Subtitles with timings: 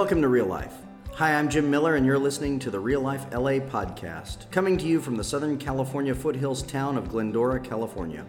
[0.00, 0.72] Welcome to Real Life.
[1.16, 4.86] Hi, I'm Jim Miller, and you're listening to the Real Life LA podcast, coming to
[4.86, 8.24] you from the Southern California foothills town of Glendora, California.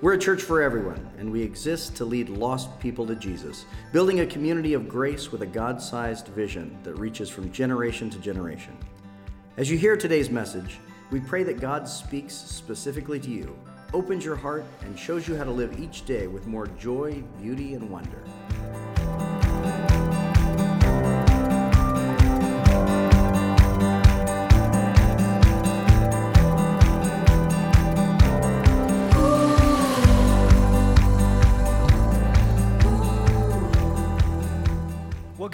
[0.00, 4.20] We're a church for everyone, and we exist to lead lost people to Jesus, building
[4.20, 8.76] a community of grace with a God sized vision that reaches from generation to generation.
[9.56, 10.80] As you hear today's message,
[11.12, 13.56] we pray that God speaks specifically to you,
[13.92, 17.74] opens your heart, and shows you how to live each day with more joy, beauty,
[17.74, 18.24] and wonder.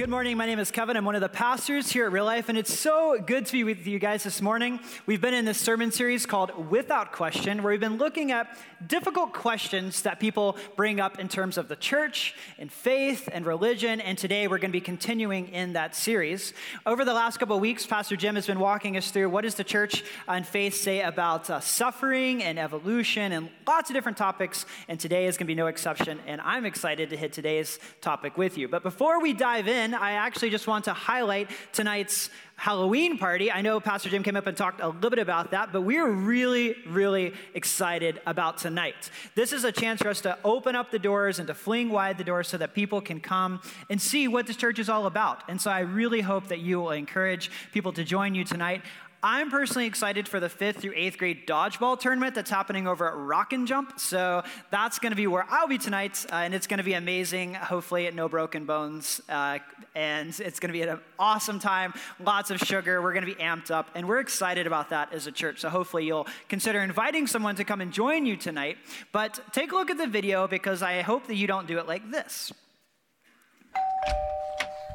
[0.01, 0.35] Good morning.
[0.39, 0.97] My name is Kevin.
[0.97, 3.65] I'm one of the pastors here at Real Life, and it's so good to be
[3.65, 4.81] with you guys this morning.
[5.05, 9.35] We've been in this sermon series called Without Question, where we've been looking at difficult
[9.35, 14.01] questions that people bring up in terms of the church and faith and religion.
[14.01, 16.55] And today we're going to be continuing in that series.
[16.87, 19.57] Over the last couple of weeks, Pastor Jim has been walking us through what does
[19.57, 24.65] the church and faith say about uh, suffering and evolution and lots of different topics.
[24.89, 26.21] And today is going to be no exception.
[26.27, 28.67] And I'm excited to hit today's topic with you.
[28.67, 33.51] But before we dive in, I actually just want to highlight tonight's Halloween party.
[33.51, 36.11] I know Pastor Jim came up and talked a little bit about that, but we're
[36.11, 39.11] really, really excited about tonight.
[39.35, 42.19] This is a chance for us to open up the doors and to fling wide
[42.19, 45.43] the doors so that people can come and see what this church is all about.
[45.49, 48.83] And so I really hope that you will encourage people to join you tonight.
[49.23, 53.15] I'm personally excited for the fifth through eighth grade dodgeball tournament that's happening over at
[53.15, 54.01] Rockin' Jump.
[54.01, 56.95] So that's going to be where I'll be tonight, uh, and it's going to be
[56.95, 57.53] amazing.
[57.53, 59.59] Hopefully, no broken bones, uh,
[59.95, 61.93] and it's going to be an awesome time.
[62.19, 63.03] Lots of sugar.
[63.03, 65.61] We're going to be amped up, and we're excited about that as a church.
[65.61, 68.79] So hopefully, you'll consider inviting someone to come and join you tonight.
[69.13, 71.87] But take a look at the video because I hope that you don't do it
[71.87, 72.53] like this.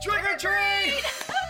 [0.02, 1.04] Trick or treat!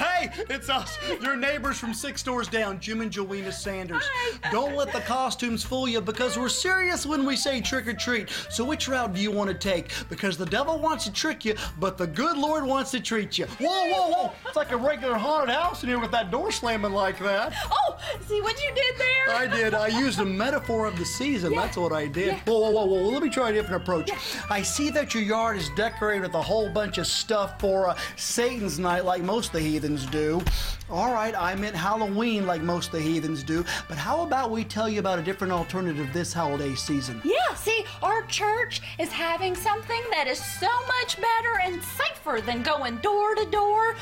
[0.00, 4.02] Hey, it's us, your neighbors from six doors down, Jim and Joanna Sanders.
[4.02, 4.50] Hi.
[4.50, 8.30] Don't let the costumes fool you because we're serious when we say trick or treat.
[8.48, 9.92] So, which route do you want to take?
[10.08, 13.44] Because the devil wants to trick you, but the good Lord wants to treat you.
[13.44, 14.32] Whoa, whoa, whoa!
[14.46, 17.52] It's like a regular haunted house in here with that door slamming like that.
[17.70, 19.36] Oh, see what you did there?
[19.36, 19.74] I did.
[19.74, 21.52] I used a metaphor of the season.
[21.52, 21.60] Yeah.
[21.60, 22.26] That's what I did.
[22.28, 22.40] Yeah.
[22.46, 23.08] Whoa, whoa, whoa, whoa.
[23.10, 24.08] Let me try a different approach.
[24.08, 24.18] Yeah.
[24.48, 27.98] I see that your yard is decorated with a whole bunch of stuff for uh,
[28.16, 30.40] Satan's night, like most of the heathens do.
[30.88, 34.62] All right, I meant Halloween like most of the heathens do, but how about we
[34.62, 37.20] tell you about a different alternative this holiday season?
[37.24, 42.62] Yeah, see, our church is having something that is so much better and safer than
[42.62, 43.96] going door to door.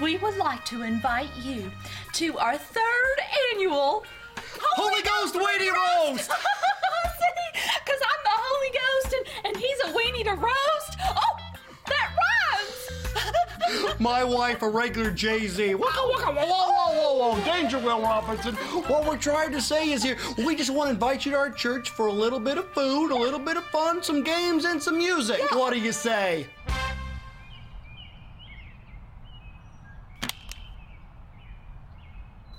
[0.00, 1.70] We would like to invite you
[2.14, 3.16] to our third
[3.52, 4.04] annual
[4.60, 6.30] Holy, Holy Ghost, Ghost Weenie Roast!
[7.84, 10.98] Because I'm the Holy Ghost and, and he's a weenie to roast.
[11.04, 11.36] Oh,
[11.88, 12.10] that
[13.98, 15.74] my wife, a regular Jay Z.
[15.74, 18.54] Whoa, whoa, whoa, whoa, whoa, Danger, Will Robinson.
[18.54, 21.50] What we're trying to say is here, we just want to invite you to our
[21.50, 24.82] church for a little bit of food, a little bit of fun, some games, and
[24.82, 25.38] some music.
[25.38, 25.58] Yeah.
[25.58, 26.46] What do you say?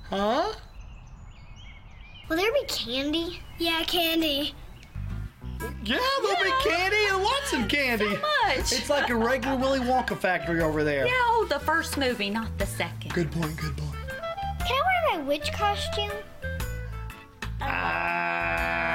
[0.10, 0.54] Huh?
[2.30, 3.40] Will there be candy?
[3.58, 4.54] Yeah, candy.
[5.86, 6.44] Yeah, there'll yeah.
[6.44, 8.06] be candy and lots of candy.
[8.06, 8.72] So much.
[8.72, 11.06] It's like a regular Willy Wonka factory over there.
[11.06, 13.14] Yeah, oh, the first movie, not the second.
[13.14, 13.96] Good point, good point.
[14.66, 16.12] Can I wear my witch costume?
[17.62, 18.94] Ah.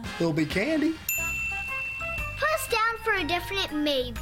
[0.00, 0.94] Uh, there'll be candy.
[2.38, 4.20] Put us down for a definite maybe.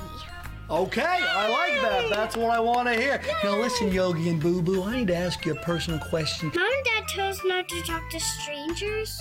[0.69, 2.11] Okay, I like that.
[2.11, 3.21] That's what I want to hear.
[3.25, 3.33] Yay.
[3.45, 6.51] Now listen, Yogi and Boo Boo, I need to ask you a personal question.
[6.55, 9.21] Mom and Dad told us not to talk to strangers.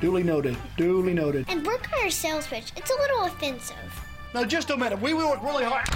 [0.00, 0.56] Duly noted.
[0.76, 1.46] Duly noted.
[1.48, 2.72] And work on our sales pitch.
[2.76, 3.76] It's a little offensive.
[4.32, 5.00] Now, just a minute.
[5.00, 5.88] We work really hard.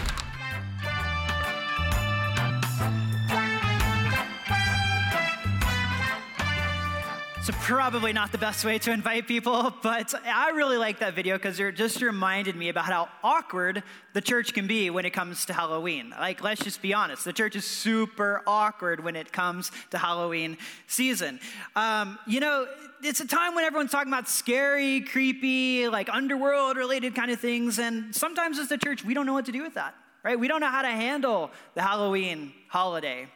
[7.42, 11.36] So, probably not the best way to invite people, but I really like that video
[11.36, 15.44] because it just reminded me about how awkward the church can be when it comes
[15.46, 16.10] to Halloween.
[16.10, 20.56] Like, let's just be honest, the church is super awkward when it comes to Halloween
[20.86, 21.40] season.
[21.74, 22.68] Um, you know,
[23.02, 27.80] it's a time when everyone's talking about scary, creepy, like underworld related kind of things,
[27.80, 30.38] and sometimes as the church, we don't know what to do with that right?
[30.38, 33.26] We don't know how to handle the Halloween holiday.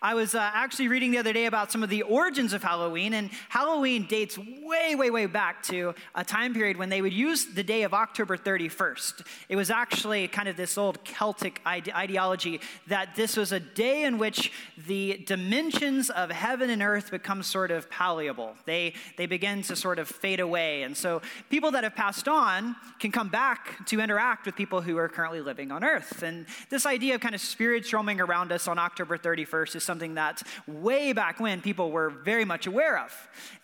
[0.00, 3.12] I was uh, actually reading the other day about some of the origins of Halloween,
[3.12, 7.44] and Halloween dates way, way, way back to a time period when they would use
[7.44, 9.26] the day of October 31st.
[9.50, 14.04] It was actually kind of this old Celtic ide- ideology that this was a day
[14.04, 14.50] in which
[14.86, 18.54] the dimensions of heaven and earth become sort of palliable.
[18.64, 20.84] They, they begin to sort of fade away.
[20.84, 21.20] And so
[21.50, 25.42] people that have passed on can come back to interact with people who are currently
[25.42, 26.22] living on earth.
[26.22, 30.14] And this idea of kind of spirits roaming around us on October 31st is something
[30.14, 33.12] that way back when people were very much aware of.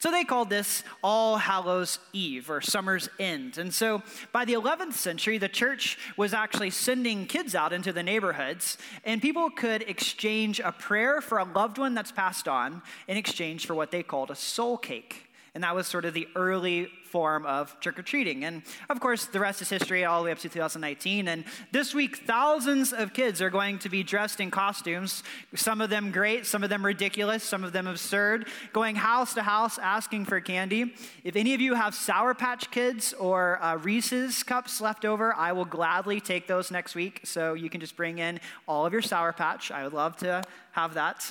[0.01, 3.57] So they called this All Hallows Eve or Summer's End.
[3.57, 4.03] And so
[4.33, 9.23] by the 11th century, the church was actually sending kids out into the neighborhoods, and
[9.23, 13.75] people could exchange a prayer for a loved one that's passed on in exchange for
[13.75, 15.32] what they called a soul cake.
[15.55, 18.43] And that was sort of the early form of trick or treating.
[18.45, 21.29] And of course, the rest is history all the way up to 2019.
[21.29, 25.23] And this week, thousands of kids are going to be dressed in costumes,
[25.55, 29.43] some of them great, some of them ridiculous, some of them absurd, going house to
[29.43, 30.95] house asking for candy.
[31.23, 35.53] If any of you have Sour Patch Kids or uh, Reese's cups left over, I
[35.53, 37.21] will gladly take those next week.
[37.25, 39.71] So you can just bring in all of your Sour Patch.
[39.71, 41.31] I would love to have that.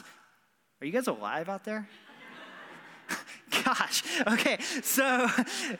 [0.80, 1.90] Are you guys alive out there?
[3.64, 4.04] Gosh.
[4.28, 4.58] Okay.
[4.82, 5.28] So,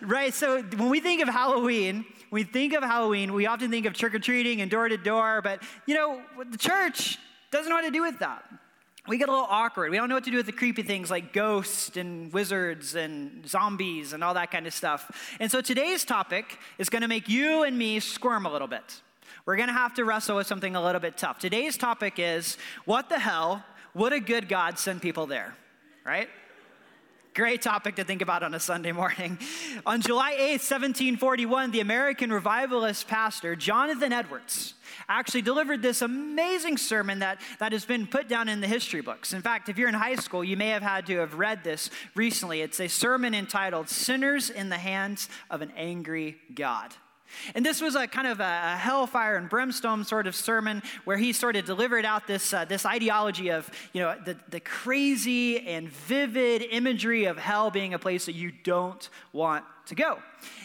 [0.02, 0.34] right.
[0.34, 4.16] So when we think of Halloween, we think of Halloween, we often think of trick
[4.16, 7.18] or treating and door to door, but you know, the church
[7.52, 8.44] doesn't know what to do with that.
[9.08, 9.90] We get a little awkward.
[9.90, 13.48] We don't know what to do with the creepy things like ghosts and wizards and
[13.48, 15.36] zombies and all that kind of stuff.
[15.40, 19.02] And so today's topic is going to make you and me squirm a little bit.
[19.46, 21.40] We're going to have to wrestle with something a little bit tough.
[21.40, 25.56] Today's topic is what the hell would a good God send people there,
[26.06, 26.30] right?
[27.34, 29.40] Great topic to think about on a Sunday morning.
[29.86, 34.74] On July 8th, 1741, the American revivalist pastor Jonathan Edwards
[35.08, 39.32] actually delivered this amazing sermon that, that has been put down in the history books.
[39.32, 41.90] In fact, if you're in high school, you may have had to have read this
[42.16, 42.60] recently.
[42.60, 46.94] It's a sermon entitled Sinners in the Hands of an Angry God.
[47.56, 51.34] And this was a kind of a, hellfire and brimstone sort of sermon where he
[51.34, 55.90] sort of delivered out this, uh, this ideology of, you know, the, the crazy and
[55.90, 60.20] vivid imagery of hell being a place that you don't want to go.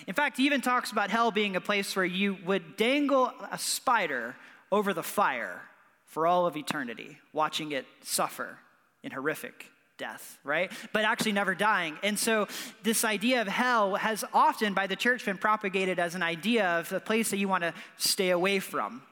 [0.07, 3.59] In fact, he even talks about hell being a place where you would dangle a
[3.59, 4.35] spider
[4.71, 5.63] over the fire
[6.05, 8.59] for all of eternity, watching it suffer
[9.03, 10.71] in horrific death, right?
[10.93, 11.99] But actually never dying.
[12.03, 12.49] And so
[12.83, 16.93] this idea of hell has often by the church been propagated as an idea of
[16.93, 19.03] a place that you want to stay away from.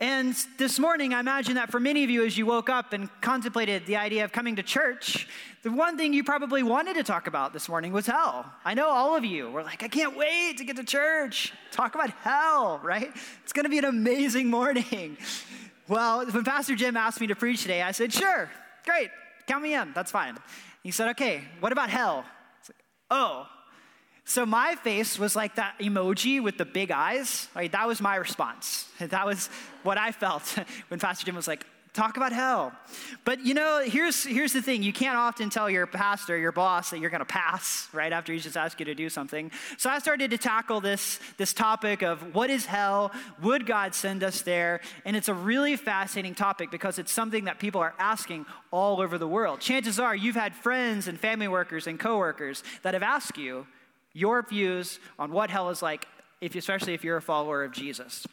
[0.00, 3.08] And this morning, I imagine that for many of you, as you woke up and
[3.20, 5.26] contemplated the idea of coming to church,
[5.64, 8.46] the one thing you probably wanted to talk about this morning was hell.
[8.64, 11.52] I know all of you were like, I can't wait to get to church.
[11.72, 13.10] Talk about hell, right?
[13.42, 15.16] It's going to be an amazing morning.
[15.88, 18.48] Well, when Pastor Jim asked me to preach today, I said, sure,
[18.84, 19.10] great
[19.48, 19.92] count me in.
[19.94, 20.36] That's fine.
[20.82, 22.24] He said, okay, what about hell?
[22.68, 22.76] Like,
[23.10, 23.46] oh.
[24.24, 27.48] So my face was like that emoji with the big eyes.
[27.54, 27.72] Right?
[27.72, 28.88] That was my response.
[29.00, 29.48] That was
[29.82, 30.42] what I felt
[30.88, 31.64] when Pastor Jim was like,
[31.98, 32.72] talk about hell.
[33.24, 36.90] But you know, here's, here's the thing you can't often tell your pastor, your boss,
[36.90, 39.50] that you're going to pass right after he just asked you to do something.
[39.78, 43.10] So I started to tackle this, this topic of what is hell?
[43.42, 44.80] Would God send us there?
[45.04, 49.18] And it's a really fascinating topic because it's something that people are asking all over
[49.18, 49.60] the world.
[49.60, 53.66] Chances are you've had friends and family workers and coworkers that have asked you
[54.12, 56.06] your views on what hell is like,
[56.40, 58.24] if, especially if you're a follower of Jesus.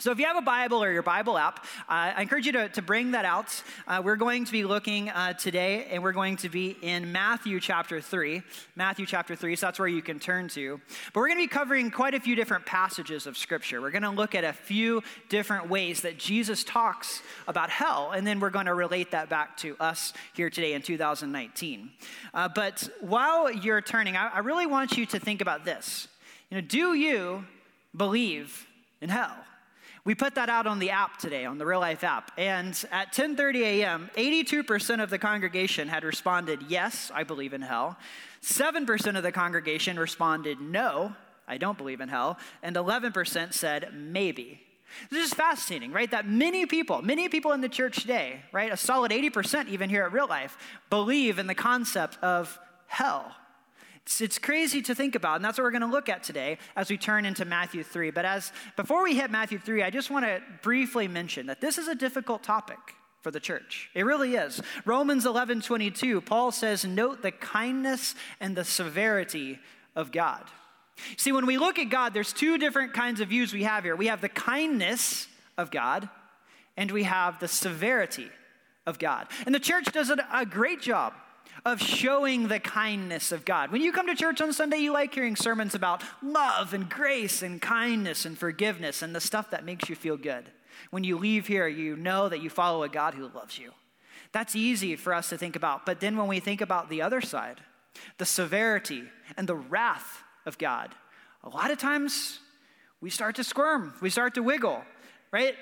[0.00, 2.70] So, if you have a Bible or your Bible app, uh, I encourage you to,
[2.70, 3.62] to bring that out.
[3.86, 7.60] Uh, we're going to be looking uh, today, and we're going to be in Matthew
[7.60, 8.40] chapter 3.
[8.76, 10.80] Matthew chapter 3, so that's where you can turn to.
[11.12, 13.82] But we're going to be covering quite a few different passages of Scripture.
[13.82, 18.26] We're going to look at a few different ways that Jesus talks about hell, and
[18.26, 21.90] then we're going to relate that back to us here today in 2019.
[22.32, 26.08] Uh, but while you're turning, I, I really want you to think about this.
[26.48, 27.44] You know, do you
[27.94, 28.66] believe
[29.02, 29.36] in hell?
[30.04, 32.32] We put that out on the app today, on the Real Life app.
[32.38, 37.98] And at 10:30 a.m., 82% of the congregation had responded, "Yes, I believe in hell."
[38.40, 41.14] 7% of the congregation responded, "No,
[41.46, 44.66] I don't believe in hell." And 11% said, "Maybe."
[45.10, 46.10] This is fascinating, right?
[46.10, 50.04] That many people, many people in the church today, right, a solid 80% even here
[50.04, 50.56] at Real Life,
[50.88, 53.36] believe in the concept of hell.
[54.04, 56.58] It's, it's crazy to think about, and that's what we're going to look at today
[56.76, 58.10] as we turn into Matthew 3.
[58.10, 61.78] But as before we hit Matthew 3, I just want to briefly mention that this
[61.78, 62.78] is a difficult topic
[63.22, 63.90] for the church.
[63.94, 64.60] It really is.
[64.84, 69.58] Romans 11 22, Paul says, Note the kindness and the severity
[69.94, 70.44] of God.
[71.16, 73.96] See, when we look at God, there's two different kinds of views we have here.
[73.96, 76.08] We have the kindness of God,
[76.76, 78.28] and we have the severity
[78.86, 79.28] of God.
[79.46, 81.14] And the church does a great job
[81.64, 83.70] of showing the kindness of God.
[83.70, 87.42] When you come to church on Sunday, you like hearing sermons about love and grace
[87.42, 90.50] and kindness and forgiveness and the stuff that makes you feel good.
[90.90, 93.72] When you leave here, you know that you follow a God who loves you.
[94.32, 95.84] That's easy for us to think about.
[95.84, 97.60] But then when we think about the other side,
[98.18, 99.04] the severity
[99.36, 100.94] and the wrath of God,
[101.42, 102.38] a lot of times
[103.00, 104.82] we start to squirm, we start to wiggle,
[105.32, 105.54] right?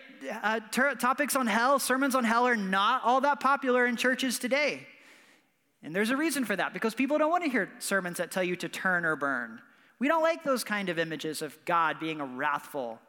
[0.43, 4.39] Uh, ter- topics on hell, sermons on hell are not all that popular in churches
[4.39, 4.87] today.
[5.83, 8.43] And there's a reason for that because people don't want to hear sermons that tell
[8.43, 9.61] you to turn or burn.
[9.99, 13.01] We don't like those kind of images of God being a wrathful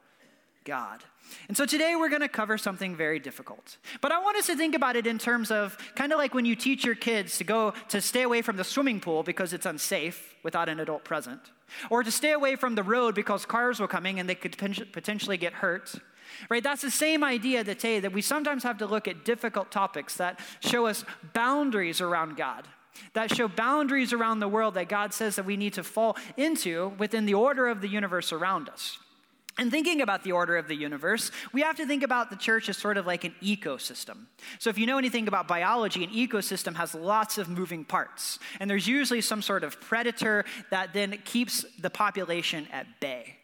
[0.66, 1.04] God.
[1.48, 3.78] And so today we're going to cover something very difficult.
[4.02, 6.46] But I want us to think about it in terms of kind of like when
[6.46, 9.66] you teach your kids to go to stay away from the swimming pool because it's
[9.66, 11.40] unsafe without an adult present,
[11.90, 14.58] or to stay away from the road because cars were coming and they could
[14.92, 15.96] potentially get hurt.
[16.50, 16.64] Right?
[16.64, 20.40] That's the same idea that that we sometimes have to look at difficult topics that
[20.60, 22.68] show us boundaries around God
[23.14, 26.90] that show boundaries around the world that God says that we need to fall into
[26.98, 28.98] within the order of the universe around us.
[29.58, 32.70] And thinking about the order of the universe, we have to think about the church
[32.70, 34.28] as sort of like an ecosystem.
[34.58, 38.40] So, if you know anything about biology, an ecosystem has lots of moving parts.
[38.62, 43.36] And there's usually some sort of predator that then keeps the population at bay.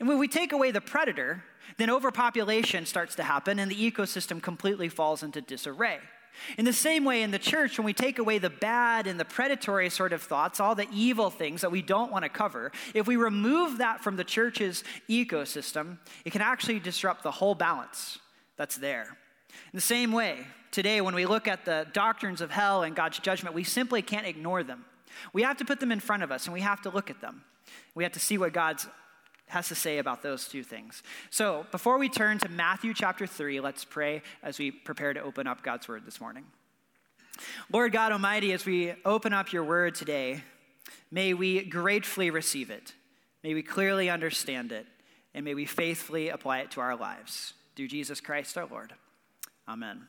[0.00, 1.44] And when we take away the predator,
[1.78, 5.98] then overpopulation starts to happen and the ecosystem completely falls into disarray.
[6.56, 9.24] In the same way, in the church, when we take away the bad and the
[9.24, 13.06] predatory sort of thoughts, all the evil things that we don't want to cover, if
[13.06, 18.18] we remove that from the church's ecosystem, it can actually disrupt the whole balance
[18.56, 19.16] that's there.
[19.50, 23.18] In the same way, today, when we look at the doctrines of hell and God's
[23.18, 24.84] judgment, we simply can't ignore them.
[25.32, 27.20] We have to put them in front of us and we have to look at
[27.20, 27.42] them.
[27.94, 28.86] We have to see what God's
[29.48, 31.02] has to say about those two things.
[31.30, 35.46] So, before we turn to Matthew chapter 3, let's pray as we prepare to open
[35.46, 36.44] up God's word this morning.
[37.72, 40.42] Lord God Almighty, as we open up your word today,
[41.10, 42.92] may we gratefully receive it.
[43.42, 44.86] May we clearly understand it,
[45.34, 47.54] and may we faithfully apply it to our lives.
[47.76, 48.92] Through Jesus Christ our Lord.
[49.68, 50.08] Amen.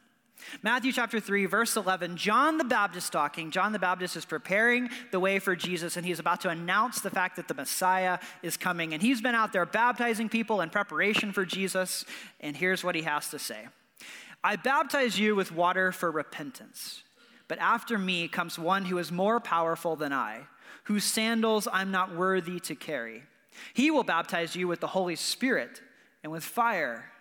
[0.61, 3.51] Matthew chapter 3, verse 11, John the Baptist talking.
[3.51, 7.09] John the Baptist is preparing the way for Jesus, and he's about to announce the
[7.09, 8.93] fact that the Messiah is coming.
[8.93, 12.05] And he's been out there baptizing people in preparation for Jesus.
[12.39, 13.67] And here's what he has to say
[14.43, 17.03] I baptize you with water for repentance,
[17.47, 20.41] but after me comes one who is more powerful than I,
[20.85, 23.23] whose sandals I'm not worthy to carry.
[23.73, 25.81] He will baptize you with the Holy Spirit
[26.23, 27.11] and with fire.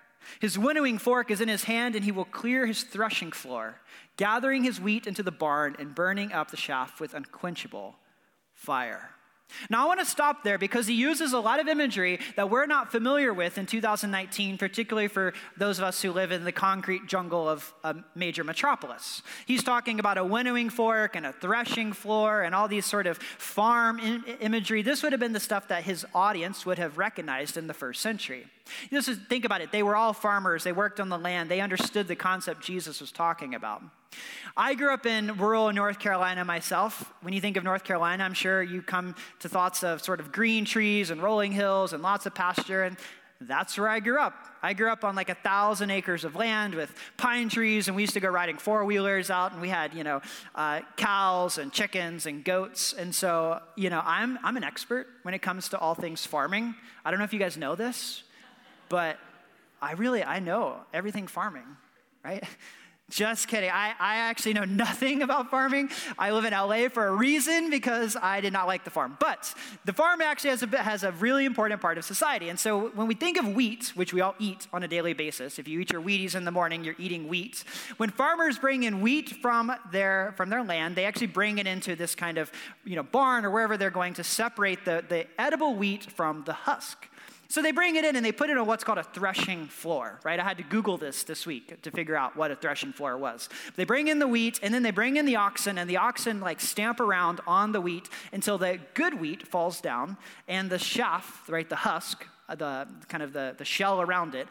[0.40, 3.80] His winnowing fork is in his hand, and he will clear his threshing floor,
[4.16, 7.96] gathering his wheat into the barn and burning up the chaff with unquenchable
[8.54, 9.10] fire.
[9.70, 12.66] Now, I want to stop there because he uses a lot of imagery that we're
[12.66, 17.06] not familiar with in 2019, particularly for those of us who live in the concrete
[17.06, 19.22] jungle of a major metropolis.
[19.46, 23.18] He's talking about a winnowing fork and a threshing floor and all these sort of
[23.18, 24.82] farm in- imagery.
[24.82, 28.00] This would have been the stuff that his audience would have recognized in the first
[28.00, 28.46] century.
[28.90, 29.72] Just think about it.
[29.72, 33.10] They were all farmers, they worked on the land, they understood the concept Jesus was
[33.10, 33.82] talking about.
[34.56, 37.12] I grew up in rural North Carolina myself.
[37.22, 40.32] When you think of North Carolina, I'm sure you come to thoughts of sort of
[40.32, 42.96] green trees and rolling hills and lots of pasture, and
[43.40, 44.34] that's where I grew up.
[44.60, 48.02] I grew up on like a thousand acres of land with pine trees, and we
[48.02, 50.20] used to go riding four wheelers out, and we had, you know,
[50.56, 52.92] uh, cows and chickens and goats.
[52.92, 56.74] And so, you know, I'm, I'm an expert when it comes to all things farming.
[57.04, 58.24] I don't know if you guys know this,
[58.88, 59.18] but
[59.80, 61.76] I really, I know everything farming,
[62.24, 62.42] right?
[63.10, 63.70] Just kidding.
[63.70, 65.90] I, I actually know nothing about farming.
[66.18, 69.16] I live in LA for a reason because I did not like the farm.
[69.18, 69.54] But
[69.86, 72.50] the farm actually has a, has a really important part of society.
[72.50, 75.58] And so when we think of wheat, which we all eat on a daily basis,
[75.58, 77.64] if you eat your Wheaties in the morning, you're eating wheat.
[77.96, 81.96] When farmers bring in wheat from their, from their land, they actually bring it into
[81.96, 82.52] this kind of
[82.84, 86.52] you know, barn or wherever they're going to separate the, the edible wheat from the
[86.52, 87.08] husk.
[87.50, 90.20] So they bring it in and they put it on what's called a threshing floor,
[90.22, 90.38] right?
[90.38, 93.48] I had to Google this this week to figure out what a threshing floor was.
[93.74, 96.40] They bring in the wheat and then they bring in the oxen and the oxen
[96.40, 101.48] like stamp around on the wheat until the good wheat falls down and the chaff,
[101.48, 104.46] right, the husk, uh, the kind of the, the shell around it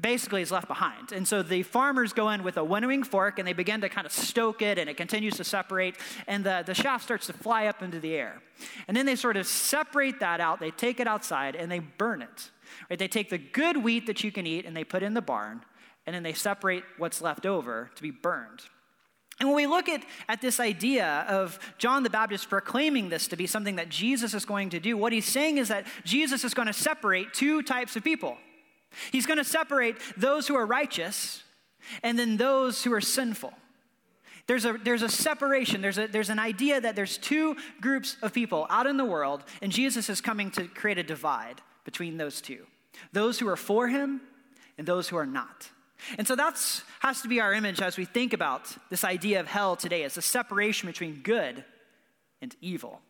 [0.00, 1.12] basically is left behind.
[1.12, 4.06] And so the farmers go in with a winnowing fork and they begin to kind
[4.06, 7.66] of stoke it and it continues to separate and the, the chaff starts to fly
[7.66, 8.42] up into the air.
[8.86, 12.22] And then they sort of separate that out, they take it outside and they burn
[12.22, 12.50] it.
[12.90, 12.98] Right?
[12.98, 15.62] They take the good wheat that you can eat and they put in the barn
[16.06, 18.62] and then they separate what's left over to be burned.
[19.40, 23.36] And when we look at, at this idea of John the Baptist proclaiming this to
[23.36, 26.54] be something that Jesus is going to do, what he's saying is that Jesus is
[26.54, 28.36] going to separate two types of people.
[29.12, 31.42] He's going to separate those who are righteous
[32.02, 33.52] and then those who are sinful.
[34.46, 35.82] There's a, there's a separation.
[35.82, 39.44] There's, a, there's an idea that there's two groups of people out in the world,
[39.60, 42.66] and Jesus is coming to create a divide between those two
[43.12, 44.20] those who are for him
[44.76, 45.70] and those who are not.
[46.16, 49.46] And so that's has to be our image as we think about this idea of
[49.46, 51.64] hell today as a separation between good
[52.40, 53.00] and evil.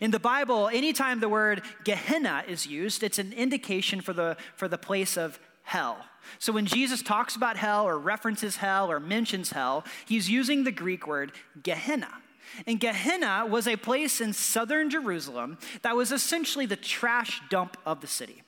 [0.00, 4.68] In the Bible, anytime the word Gehenna is used, it's an indication for the, for
[4.68, 5.98] the place of hell.
[6.38, 10.72] So when Jesus talks about hell or references hell or mentions hell, he's using the
[10.72, 12.10] Greek word Gehenna.
[12.66, 18.00] And Gehenna was a place in southern Jerusalem that was essentially the trash dump of
[18.00, 18.42] the city.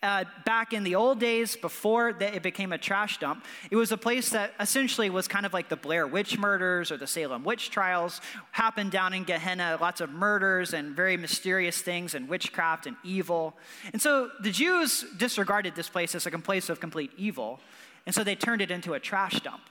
[0.00, 3.96] Uh, back in the old days, before it became a trash dump, it was a
[3.96, 7.70] place that essentially was kind of like the Blair Witch murders or the Salem witch
[7.70, 8.20] trials
[8.52, 9.76] happened down in Gehenna.
[9.80, 13.56] Lots of murders and very mysterious things and witchcraft and evil.
[13.92, 17.58] And so the Jews disregarded this place as a place of complete evil,
[18.06, 19.62] and so they turned it into a trash dump.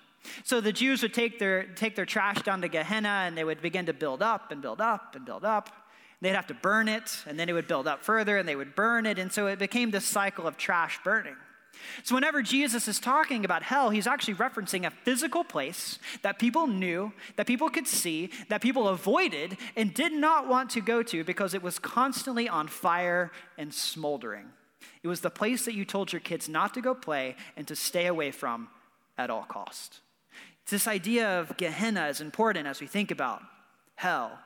[0.43, 3.61] So the Jews would take their, take their trash down to Gehenna and they would
[3.61, 5.69] begin to build up and build up and build up.
[6.21, 8.75] They'd have to burn it, and then it would build up further, and they would
[8.75, 9.19] burn it.
[9.19, 11.35] And so it became this cycle of trash burning.
[12.03, 16.65] So, whenever Jesus is talking about hell, he's actually referencing a physical place that people
[16.65, 21.23] knew, that people could see, that people avoided, and did not want to go to
[21.23, 24.47] because it was constantly on fire and smoldering.
[25.03, 27.75] It was the place that you told your kids not to go play and to
[27.75, 28.69] stay away from
[29.17, 30.01] at all cost.
[30.69, 33.41] This idea of Gehenna is important as we think about
[33.95, 34.39] hell.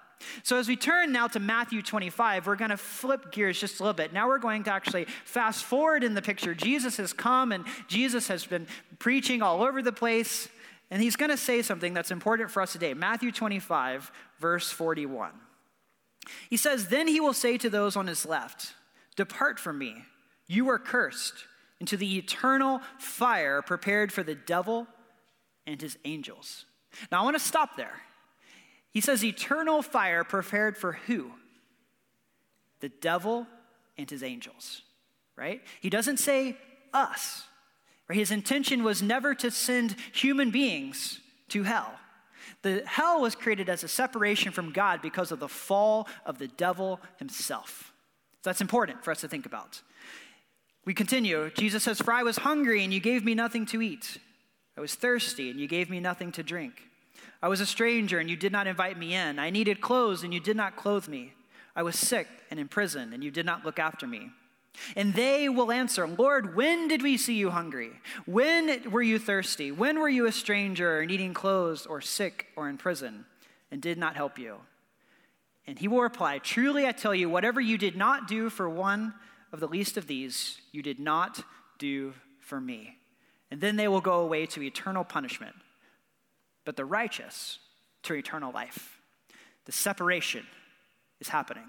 [0.44, 3.84] So, as we turn now to Matthew 25, we're going to flip gears just a
[3.84, 4.14] little bit.
[4.14, 6.54] Now, we're going to actually fast forward in the picture.
[6.54, 8.68] Jesus has come and Jesus has been
[9.00, 10.50] preaching all over the place,
[10.90, 12.94] and he's going to say something that's important for us today.
[12.94, 15.32] Matthew 25, verse 41.
[16.50, 18.74] He says, Then he will say to those on his left,
[19.16, 20.06] Depart from me,
[20.48, 21.46] you are cursed,
[21.80, 24.88] into the eternal fire prepared for the devil
[25.66, 26.66] and his angels.
[27.12, 28.02] Now, I want to stop there.
[28.92, 31.32] He says, eternal fire prepared for who?
[32.82, 33.48] The devil
[33.98, 34.82] and his angels,
[35.36, 35.62] right?
[35.80, 36.58] He doesn't say
[36.94, 37.44] us.
[38.12, 38.18] Right?
[38.18, 41.94] His intention was never to send human beings to hell.
[42.62, 46.48] The hell was created as a separation from God because of the fall of the
[46.50, 47.94] devil himself.
[48.44, 49.82] So that's important for us to think about.
[50.86, 51.50] We continue.
[51.52, 54.18] Jesus says, For I was hungry and you gave me nothing to eat.
[54.78, 56.90] I was thirsty and you gave me nothing to drink.
[57.42, 59.40] I was a stranger and you did not invite me in.
[59.40, 61.34] I needed clothes and you did not clothe me.
[61.76, 64.30] I was sick and in prison and you did not look after me.
[64.96, 67.92] And they will answer, Lord, when did we see you hungry?
[68.26, 69.72] When were you thirsty?
[69.72, 73.26] When were you a stranger or needing clothes or sick or in prison
[73.70, 74.58] and did not help you?
[75.68, 79.14] And he will reply, Truly I tell you, whatever you did not do for one
[79.52, 81.44] of the least of these, you did not
[81.78, 82.98] do for me.
[83.50, 85.56] And then they will go away to eternal punishment
[86.66, 87.60] but the righteous
[88.04, 89.00] to eternal life.
[89.66, 90.46] The separation
[91.20, 91.66] is happening.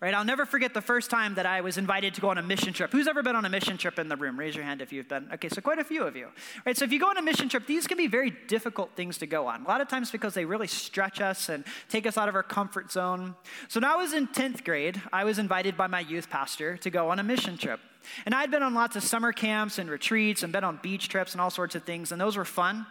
[0.00, 0.14] Right?
[0.14, 2.72] I'll never forget the first time that I was invited to go on a mission
[2.72, 2.92] trip.
[2.92, 4.38] Who's ever been on a mission trip in the room?
[4.38, 5.28] Raise your hand if you've been.
[5.34, 6.28] Okay, so quite a few of you.
[6.64, 6.76] Right?
[6.76, 9.26] So if you go on a mission trip, these can be very difficult things to
[9.26, 9.64] go on.
[9.64, 12.42] A lot of times because they really stretch us and take us out of our
[12.42, 13.34] comfort zone.
[13.66, 16.90] So now I was in 10th grade, I was invited by my youth pastor to
[16.90, 17.80] go on a mission trip.
[18.24, 21.32] And I'd been on lots of summer camps and retreats and been on beach trips
[21.32, 22.86] and all sorts of things, and those were fun.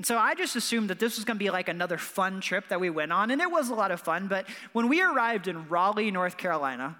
[0.00, 2.68] And so I just assumed that this was going to be like another fun trip
[2.68, 4.28] that we went on, and it was a lot of fun.
[4.28, 6.96] But when we arrived in Raleigh, North Carolina,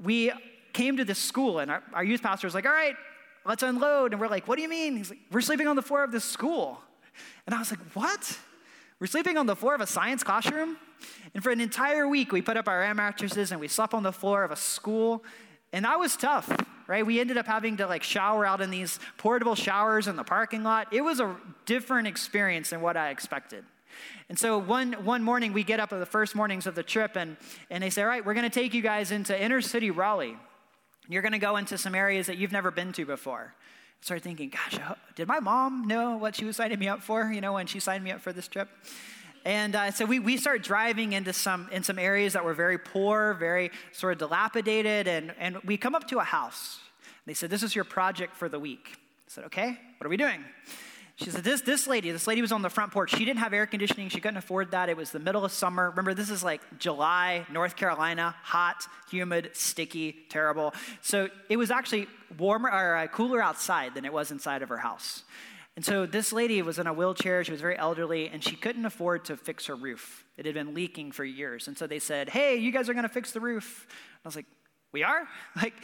[0.00, 0.30] we
[0.72, 2.94] came to this school, and our, our youth pastor was like, All right,
[3.44, 4.12] let's unload.
[4.12, 4.96] And we're like, What do you mean?
[4.96, 6.80] He's like, We're sleeping on the floor of this school.
[7.44, 8.38] And I was like, What?
[9.00, 10.76] We're sleeping on the floor of a science classroom?
[11.34, 14.04] And for an entire week, we put up our air mattresses and we slept on
[14.04, 15.24] the floor of a school.
[15.72, 17.04] And that was tough right?
[17.04, 20.62] We ended up having to like shower out in these portable showers in the parking
[20.62, 20.92] lot.
[20.92, 23.64] It was a different experience than what I expected.
[24.28, 27.16] And so one, one morning we get up at the first mornings of the trip
[27.16, 27.36] and,
[27.70, 30.36] and they say, all right, we're going to take you guys into inner city Raleigh.
[31.08, 33.54] You're going to go into some areas that you've never been to before.
[33.54, 34.80] I started thinking, gosh,
[35.14, 37.80] did my mom know what she was signing me up for, you know, when she
[37.80, 38.68] signed me up for this trip?
[39.44, 42.78] And uh, so we, we start driving into some, in some areas that were very
[42.78, 46.80] poor, very sort of dilapidated, and, and we come up to a house.
[47.26, 48.88] They said, This is your project for the week.
[48.92, 50.44] I said, Okay, what are we doing?
[51.16, 53.16] She said, this, this lady, this lady was on the front porch.
[53.16, 54.08] She didn't have air conditioning.
[54.08, 54.88] She couldn't afford that.
[54.88, 55.90] It was the middle of summer.
[55.90, 60.74] Remember, this is like July, North Carolina, hot, humid, sticky, terrible.
[61.02, 64.78] So it was actually warmer or uh, cooler outside than it was inside of her
[64.78, 65.22] house.
[65.76, 68.84] And so this lady was in a wheelchair, she was very elderly, and she couldn't
[68.84, 70.24] afford to fix her roof.
[70.36, 71.66] It had been leaking for years.
[71.66, 73.86] And so they said, Hey, you guys are going to fix the roof.
[74.24, 74.46] I was like,
[74.94, 75.28] We are?
[75.56, 75.74] Like,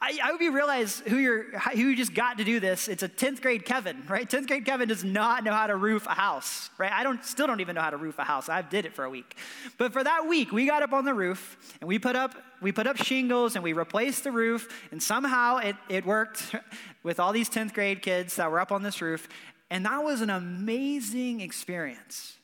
[0.00, 2.88] I, I hope you realize who you're, who you just got to do this.
[2.88, 4.28] It's a 10th grade Kevin, right?
[4.28, 6.90] 10th grade Kevin does not know how to roof a house, right?
[6.90, 8.48] I don't, still don't even know how to roof a house.
[8.48, 9.36] I've did it for a week.
[9.78, 12.72] But for that week, we got up on the roof and we put up, we
[12.72, 14.88] put up shingles and we replaced the roof.
[14.90, 16.56] And somehow it, it worked
[17.04, 19.28] with all these 10th grade kids that were up on this roof.
[19.70, 22.36] And that was an amazing experience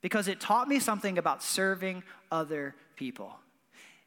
[0.00, 3.36] because it taught me something about serving other people.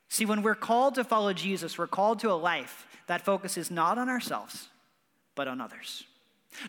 [0.10, 3.98] See, when we're called to follow Jesus, we're called to a life that focuses not
[3.98, 4.67] on ourselves,
[5.36, 6.04] but on others.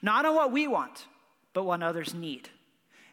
[0.03, 1.07] Not on what we want,
[1.55, 2.51] but what others need.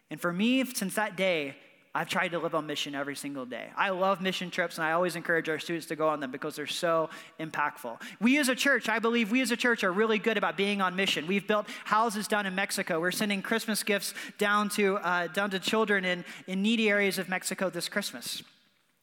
[0.09, 1.55] And for me, since that day,
[1.95, 3.69] I've tried to live on mission every single day.
[3.75, 6.55] I love mission trips, and I always encourage our students to go on them because
[6.55, 7.09] they're so
[7.39, 7.99] impactful.
[8.19, 10.79] We as a church, I believe we as a church are really good about being
[10.79, 11.25] on mission.
[11.25, 12.99] We've built houses down in Mexico.
[12.99, 17.29] We're sending Christmas gifts down to, uh, down to children in, in needy areas of
[17.29, 18.43] Mexico this Christmas.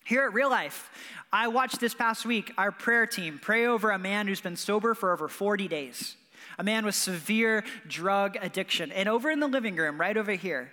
[0.07, 0.91] Here at Real Life,
[1.33, 4.93] I watched this past week our prayer team pray over a man who's been sober
[4.93, 6.17] for over 40 days,
[6.59, 8.93] a man with severe drug addiction.
[8.93, 10.71] And over in the living room, right over here,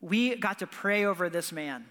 [0.00, 1.86] we got to pray over this man.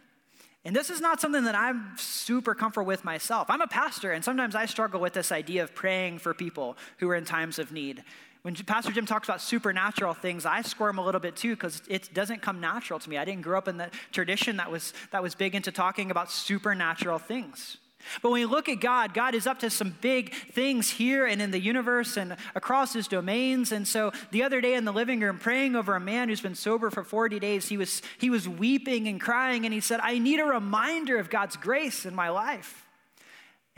[0.63, 3.49] And this is not something that I'm super comfortable with myself.
[3.49, 7.09] I'm a pastor, and sometimes I struggle with this idea of praying for people who
[7.09, 8.01] are in times of need.
[8.41, 12.13] When Pastor Jim talks about supernatural things, I squirm a little bit too because it
[12.13, 13.17] doesn't come natural to me.
[13.17, 16.31] I didn't grow up in the tradition that was, that was big into talking about
[16.31, 17.77] supernatural things.
[18.21, 21.41] But when we look at God, God is up to some big things here and
[21.41, 23.73] in the universe and across his domains.
[23.73, 26.55] And so the other day in the living room, praying over a man who's been
[26.55, 30.17] sober for 40 days, he was, he was weeping and crying, and he said, I
[30.17, 32.88] need a reminder of God's grace in my life.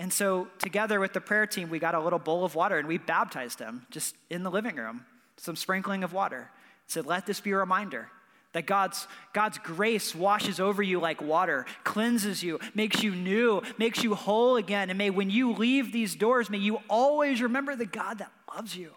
[0.01, 2.87] And so, together with the prayer team, we got a little bowl of water and
[2.87, 5.05] we baptized him just in the living room,
[5.37, 6.49] some sprinkling of water.
[6.87, 8.09] Said, Let this be a reminder
[8.53, 14.03] that God's, God's grace washes over you like water, cleanses you, makes you new, makes
[14.03, 14.89] you whole again.
[14.89, 18.75] And may when you leave these doors, may you always remember the God that loves
[18.75, 18.89] you.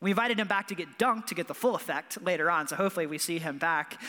[0.00, 2.76] We invited him back to get dunked to get the full effect later on, so
[2.76, 4.00] hopefully we see him back.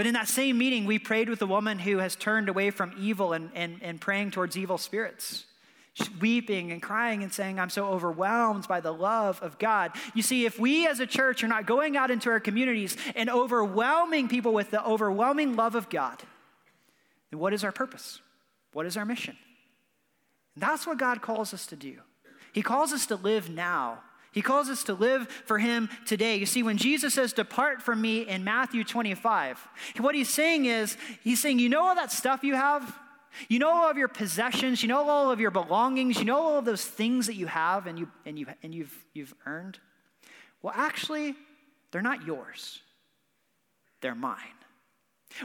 [0.00, 2.94] But in that same meeting, we prayed with a woman who has turned away from
[2.98, 5.44] evil and, and, and praying towards evil spirits.
[5.92, 9.92] She's weeping and crying and saying, I'm so overwhelmed by the love of God.
[10.14, 13.28] You see, if we as a church are not going out into our communities and
[13.28, 16.16] overwhelming people with the overwhelming love of God,
[17.30, 18.22] then what is our purpose?
[18.72, 19.36] What is our mission?
[20.54, 21.98] And that's what God calls us to do.
[22.54, 23.98] He calls us to live now
[24.32, 26.36] he calls us to live for Him today.
[26.36, 29.66] You see, when Jesus says, Depart from me in Matthew 25,
[29.98, 32.96] what He's saying is, He's saying, You know all that stuff you have?
[33.48, 36.58] You know all of your possessions, you know all of your belongings, you know all
[36.58, 39.78] of those things that you have and, you, and, you, and you've, you've earned?
[40.62, 41.36] Well, actually,
[41.92, 42.80] they're not yours,
[44.00, 44.36] they're mine.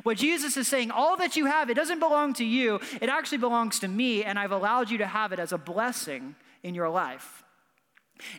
[0.02, 3.38] What Jesus is saying, all that you have, it doesn't belong to you, it actually
[3.38, 6.90] belongs to me, and I've allowed you to have it as a blessing in your
[6.90, 7.45] life.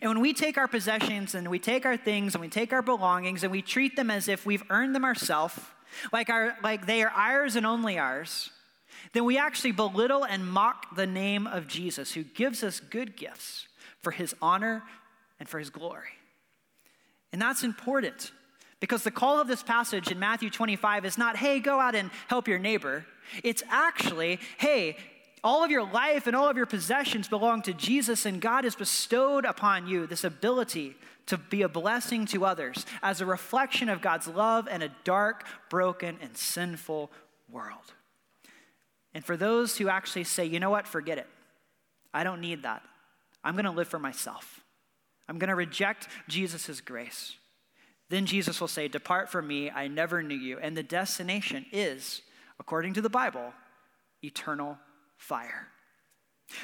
[0.01, 2.83] And when we take our possessions and we take our things and we take our
[2.83, 5.59] belongings and we treat them as if we've earned them ourselves,
[6.13, 8.51] like, our, like they are ours and only ours,
[9.13, 13.67] then we actually belittle and mock the name of Jesus, who gives us good gifts
[14.01, 14.83] for his honor
[15.39, 16.09] and for his glory.
[17.33, 18.33] And that's important
[18.81, 22.11] because the call of this passage in Matthew 25 is not, hey, go out and
[22.29, 23.05] help your neighbor.
[23.43, 24.97] It's actually, hey,
[25.47, 28.75] all of your life and all of your possessions belong to Jesus, and God has
[28.75, 34.03] bestowed upon you this ability to be a blessing to others as a reflection of
[34.03, 37.13] God's love in a dark, broken, and sinful
[37.49, 37.95] world.
[39.15, 41.29] And for those who actually say, you know what, forget it,
[42.13, 42.83] I don't need that.
[43.45, 44.65] I'm going to live for myself.
[45.29, 47.37] I'm going to reject Jesus' grace.
[48.09, 50.59] Then Jesus will say, Depart from me, I never knew you.
[50.59, 52.23] And the destination is,
[52.59, 53.53] according to the Bible,
[54.25, 54.79] eternal
[55.17, 55.69] fire.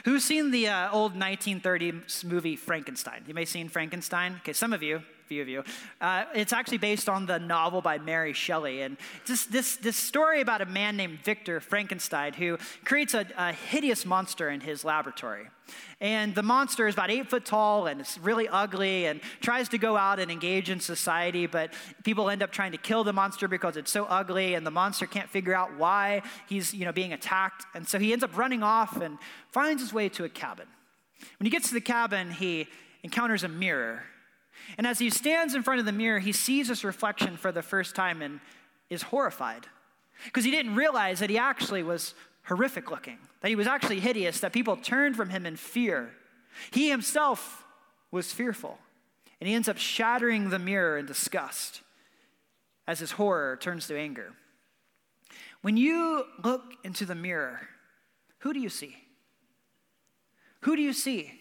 [0.04, 3.24] Who's seen the uh, old 1930s movie Frankenstein?
[3.26, 4.36] You may have seen Frankenstein.
[4.42, 5.64] Okay, some of you, few of you.
[5.98, 8.82] Uh, it's actually based on the novel by Mary Shelley.
[8.82, 13.52] And this, this, this story about a man named Victor Frankenstein who creates a, a
[13.52, 15.46] hideous monster in his laboratory.
[16.02, 19.78] And the monster is about eight foot tall and it's really ugly and tries to
[19.78, 21.72] go out and engage in society, but
[22.04, 25.06] people end up trying to kill the monster because it's so ugly and the monster
[25.06, 27.64] can't figure out why he's you know, being attacked.
[27.74, 29.16] And so he ends up running off and
[29.50, 30.66] finds his way to a cabin.
[31.38, 32.66] When he gets to the cabin, he
[33.02, 34.02] encounters a mirror
[34.78, 37.62] and as he stands in front of the mirror, he sees his reflection for the
[37.62, 38.40] first time and
[38.90, 39.66] is horrified
[40.24, 44.40] because he didn't realize that he actually was horrific looking, that he was actually hideous,
[44.40, 46.10] that people turned from him in fear.
[46.70, 47.64] He himself
[48.10, 48.78] was fearful,
[49.40, 51.82] and he ends up shattering the mirror in disgust
[52.86, 54.32] as his horror turns to anger.
[55.62, 57.60] When you look into the mirror,
[58.38, 58.96] who do you see?
[60.62, 61.32] Who do you see?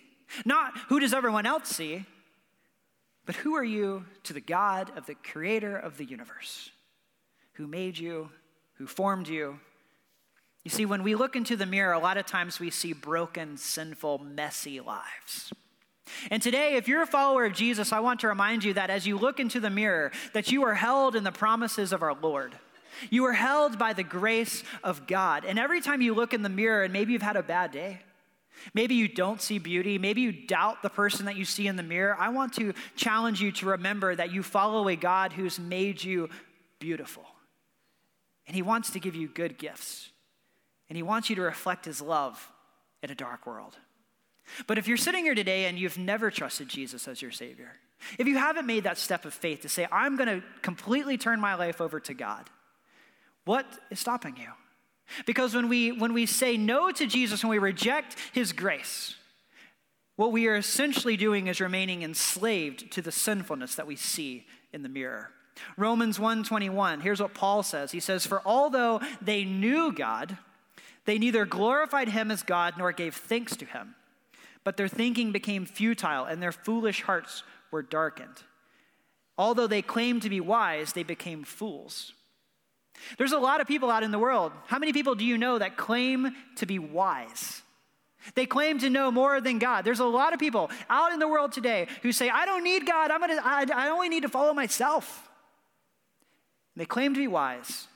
[0.46, 2.06] Not who does everyone else see,
[3.32, 6.70] but who are you to the God of the creator of the universe,
[7.54, 8.30] who made you,
[8.74, 9.58] who formed you?
[10.66, 13.56] You see, when we look into the mirror, a lot of times we see broken,
[13.56, 15.54] sinful, messy lives.
[16.30, 19.08] And today, if you're a follower of Jesus, I want to remind you that as
[19.08, 22.54] you look into the mirror, that you are held in the promises of our Lord.
[23.10, 25.46] You are held by the grace of God.
[25.46, 28.02] And every time you look in the mirror, and maybe you've had a bad day,
[28.74, 31.84] maybe you don't see beauty, maybe you doubt the person that you see in the
[31.84, 36.04] mirror, I want to challenge you to remember that you follow a God who's made
[36.04, 36.30] you
[36.80, 37.26] beautiful.
[38.48, 40.10] And He wants to give you good gifts.
[40.90, 42.52] And He wants you to reflect His love
[43.02, 43.78] in a dark world.
[44.68, 47.74] But if you're sitting here today and you've never trusted Jesus as your Savior,
[48.18, 51.40] if you haven't made that step of faith to say, I'm going to completely turn
[51.40, 52.50] my life over to God,
[53.46, 54.50] what is stopping you?
[55.26, 59.16] Because when we, when we say no to Jesus, when we reject his grace,
[60.16, 64.84] what we are essentially doing is remaining enslaved to the sinfulness that we see in
[64.84, 65.32] the mirror.
[65.78, 67.92] Romans 1:21, here's what Paul says.
[67.92, 70.38] He says, "For although they knew God,
[71.06, 73.96] they neither glorified him as God nor gave thanks to him,
[74.64, 78.44] but their thinking became futile and their foolish hearts were darkened.
[79.38, 82.14] Although they claimed to be wise, they became fools."
[83.18, 84.52] There's a lot of people out in the world.
[84.68, 87.62] How many people do you know that claim to be wise?
[88.36, 89.84] They claim to know more than God.
[89.84, 92.86] There's a lot of people out in the world today who say, I don't need
[92.86, 95.28] God, I'm gonna, I, I only need to follow myself.
[96.76, 97.88] And they claim to be wise,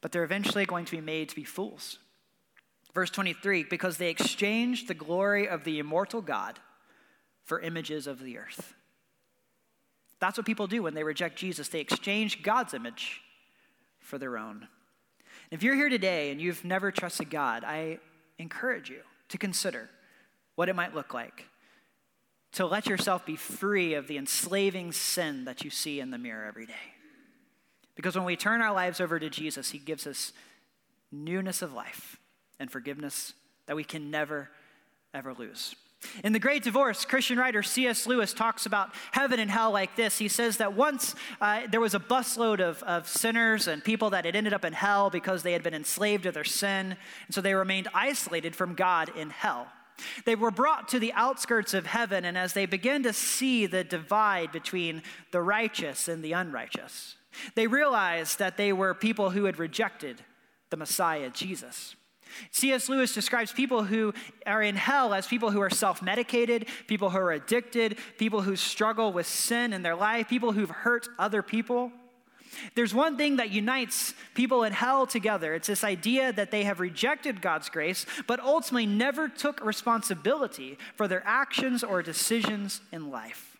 [0.00, 1.98] but they're eventually going to be made to be fools.
[2.92, 6.58] Verse 23 because they exchanged the glory of the immortal God
[7.44, 8.74] for images of the earth.
[10.18, 11.68] That's what people do when they reject Jesus.
[11.68, 13.20] They exchange God's image
[14.06, 14.68] for their own.
[15.50, 17.98] If you're here today and you've never trusted God, I
[18.38, 19.90] encourage you to consider
[20.54, 21.44] what it might look like
[22.52, 26.46] to let yourself be free of the enslaving sin that you see in the mirror
[26.46, 26.72] every day.
[27.94, 30.32] Because when we turn our lives over to Jesus, He gives us
[31.12, 32.16] newness of life
[32.58, 33.34] and forgiveness
[33.66, 34.50] that we can never,
[35.12, 35.74] ever lose.
[36.22, 38.06] In The Great Divorce, Christian writer C.S.
[38.06, 40.18] Lewis talks about heaven and hell like this.
[40.18, 44.24] He says that once uh, there was a busload of, of sinners and people that
[44.24, 47.40] had ended up in hell because they had been enslaved to their sin, and so
[47.40, 49.68] they remained isolated from God in hell.
[50.24, 53.84] They were brought to the outskirts of heaven, and as they began to see the
[53.84, 57.16] divide between the righteous and the unrighteous,
[57.54, 60.22] they realized that they were people who had rejected
[60.70, 61.96] the Messiah, Jesus.
[62.50, 62.88] C.S.
[62.88, 64.12] Lewis describes people who
[64.46, 68.56] are in hell as people who are self medicated, people who are addicted, people who
[68.56, 71.92] struggle with sin in their life, people who've hurt other people.
[72.74, 75.54] There's one thing that unites people in hell together.
[75.54, 81.06] It's this idea that they have rejected God's grace, but ultimately never took responsibility for
[81.08, 83.58] their actions or decisions in life.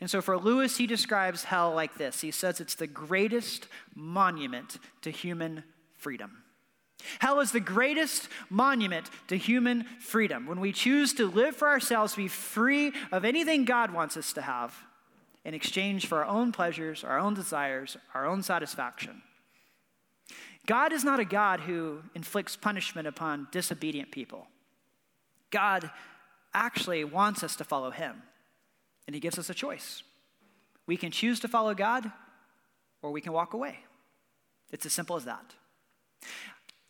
[0.00, 4.78] And so for Lewis, he describes hell like this he says it's the greatest monument
[5.02, 5.62] to human
[5.94, 6.43] freedom.
[7.18, 10.46] Hell is the greatest monument to human freedom.
[10.46, 14.42] When we choose to live for ourselves, be free of anything God wants us to
[14.42, 14.74] have
[15.44, 19.22] in exchange for our own pleasures, our own desires, our own satisfaction.
[20.66, 24.46] God is not a God who inflicts punishment upon disobedient people.
[25.50, 25.90] God
[26.54, 28.22] actually wants us to follow Him,
[29.06, 30.02] and He gives us a choice.
[30.86, 32.10] We can choose to follow God,
[33.02, 33.80] or we can walk away.
[34.70, 35.54] It's as simple as that.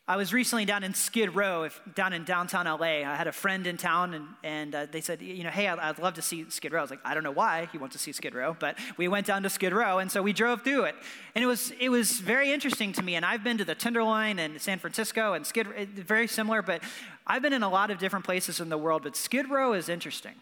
[0.07, 3.09] I was recently down in Skid Row, if, down in downtown LA.
[3.11, 5.79] I had a friend in town, and, and uh, they said, you know, hey, I'd,
[5.79, 6.81] I'd, love to see Skid Row.
[6.81, 9.09] I was like, I don't know why he want to see Skid Row, but we
[9.09, 10.95] went down to Skid Row, and so we drove through it.
[11.35, 13.15] And it was, it was very interesting to me.
[13.15, 16.83] And I've been to the Tenderloin and San Francisco, and Skid Row, very similar, but
[17.27, 19.89] I've been in a lot of different places in the world, but Skid Row is
[19.89, 20.35] interesting.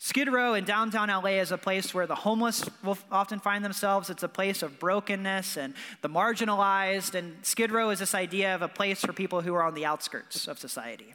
[0.00, 4.10] Skid Row in downtown LA is a place where the homeless will often find themselves.
[4.10, 7.16] It's a place of brokenness and the marginalized.
[7.16, 9.84] And Skid Row is this idea of a place for people who are on the
[9.84, 11.14] outskirts of society.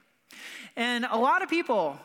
[0.76, 1.98] And a lot of people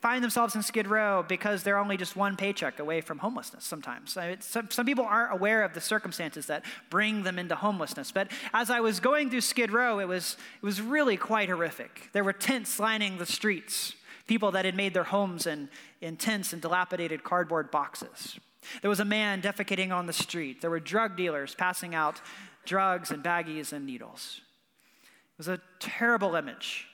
[0.00, 4.16] find themselves in Skid Row because they're only just one paycheck away from homelessness sometimes.
[4.40, 8.12] Some, some people aren't aware of the circumstances that bring them into homelessness.
[8.12, 12.08] But as I was going through Skid Row, it was, it was really quite horrific.
[12.12, 13.94] There were tents lining the streets
[14.26, 15.68] people that had made their homes in,
[16.00, 18.38] in tents and dilapidated cardboard boxes.
[18.80, 20.60] There was a man defecating on the street.
[20.60, 22.20] There were drug dealers passing out
[22.64, 24.40] drugs and baggies and needles.
[25.04, 26.86] It was a terrible image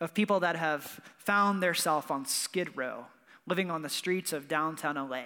[0.00, 3.06] of people that have found themselves on Skid Row,
[3.46, 5.22] living on the streets of downtown LA.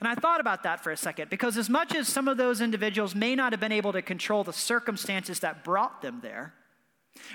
[0.00, 2.60] And I thought about that for a second because, as much as some of those
[2.60, 6.52] individuals may not have been able to control the circumstances that brought them there,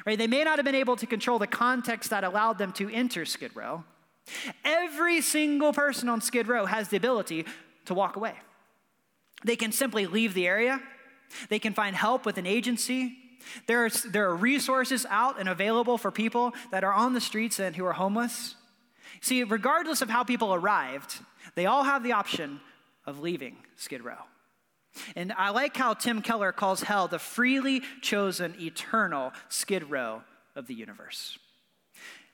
[0.06, 0.18] Right?
[0.18, 3.26] They may not have been able to control the context that allowed them to enter
[3.26, 3.84] Skid Row.
[4.64, 7.46] Every single person on Skid Row has the ability
[7.86, 8.34] to walk away.
[9.44, 10.82] They can simply leave the area.
[11.50, 13.18] They can find help with an agency.
[13.68, 17.60] There are, there are resources out and available for people that are on the streets
[17.60, 18.56] and who are homeless.
[19.22, 21.20] See, regardless of how people arrived,
[21.56, 22.60] they all have the option
[23.06, 24.18] of leaving Skid Row.
[25.16, 30.24] And I like how Tim Keller calls hell the freely chosen eternal skid row
[30.56, 31.38] of the universe.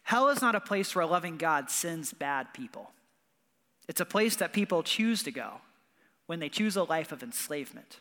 [0.04, 2.92] Hell is not a place where a loving God sends bad people.
[3.88, 5.62] It's a place that people choose to go
[6.26, 8.00] when they choose a life of enslavement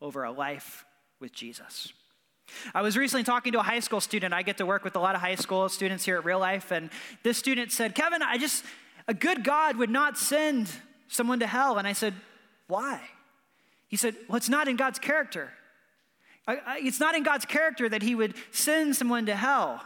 [0.00, 0.84] over a life
[1.20, 1.92] with Jesus.
[2.74, 4.34] I was recently talking to a high school student.
[4.34, 6.70] I get to work with a lot of high school students here at Real Life,
[6.70, 6.90] and
[7.22, 8.64] this student said, Kevin, I just,
[9.06, 10.68] a good God would not send
[11.08, 11.78] someone to hell.
[11.78, 12.14] And I said,
[12.66, 13.00] Why?
[13.92, 15.52] He said, Well, it's not in God's character.
[16.48, 19.82] It's not in God's character that He would send someone to hell.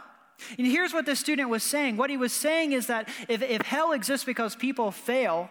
[0.57, 1.97] And here's what this student was saying.
[1.97, 5.49] What he was saying is that if, if hell exists because people fail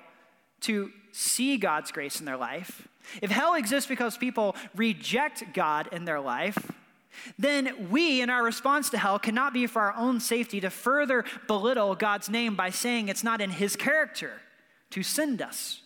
[0.60, 2.88] to see God's grace in their life,
[3.20, 6.70] if hell exists because people reject God in their life,
[7.38, 11.24] then we, in our response to hell, cannot be for our own safety to further
[11.46, 14.40] belittle God's name by saying it's not in His character
[14.90, 15.82] to send us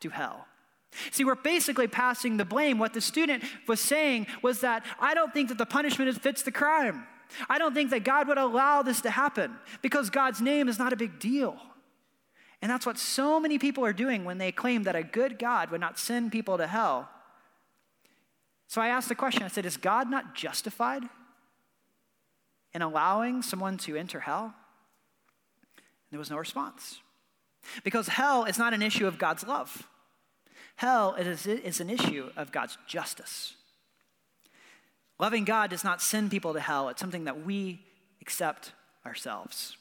[0.00, 0.46] to hell.
[1.10, 2.78] See, we're basically passing the blame.
[2.78, 6.52] What the student was saying was that I don't think that the punishment fits the
[6.52, 7.06] crime.
[7.48, 10.92] I don't think that God would allow this to happen because God's name is not
[10.92, 11.56] a big deal.
[12.62, 15.70] And that's what so many people are doing when they claim that a good God
[15.70, 17.08] would not send people to hell.
[18.68, 21.02] So I asked the question I said, Is God not justified
[22.72, 24.54] in allowing someone to enter hell?
[25.76, 27.00] And there was no response.
[27.82, 29.86] Because hell is not an issue of God's love.
[30.76, 33.54] Hell is, is an issue of God's justice.
[35.18, 37.80] Loving God does not send people to hell, it's something that we
[38.20, 38.72] accept
[39.06, 39.76] ourselves.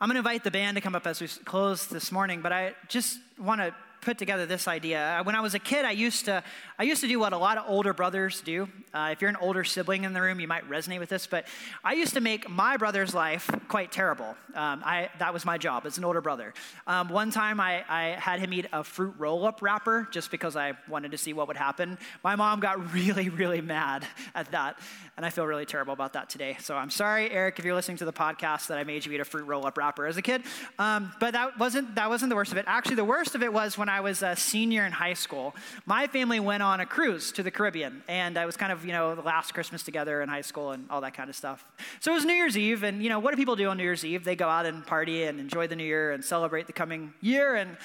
[0.00, 2.52] I'm going to invite the band to come up as we close this morning, but
[2.52, 5.20] I just want to put together this idea.
[5.24, 6.42] When I was a kid, I used to,
[6.78, 8.68] I used to do what a lot of older brothers do.
[8.94, 11.46] Uh, if you're an older sibling in the room, you might resonate with this, but
[11.84, 14.36] I used to make my brother's life quite terrible.
[14.54, 16.54] Um, I, that was my job as an older brother.
[16.86, 20.56] Um, one time I, I had him eat a fruit roll up wrapper just because
[20.56, 21.98] I wanted to see what would happen.
[22.22, 24.78] My mom got really, really mad at that,
[25.18, 26.56] and I feel really terrible about that today.
[26.60, 29.18] So I'm sorry, Eric, if you're listening to the podcast that I made you eat
[29.18, 30.44] a fruit roll up wrapper as a kid.
[30.78, 32.66] Um, but that wasn't, that wasn't the worst of it.
[32.68, 36.06] Actually, the worst of it was when I was a senior in high school, my
[36.06, 38.04] family went on a cruise to the Caribbean.
[38.06, 40.88] And I was kind of, you know, the last Christmas together in high school and
[40.88, 41.66] all that kind of stuff.
[41.98, 42.84] So it was New Year's Eve.
[42.84, 44.22] And, you know, what do people do on New Year's Eve?
[44.22, 47.56] They go out and party and enjoy the new year and celebrate the coming year.
[47.56, 47.76] And,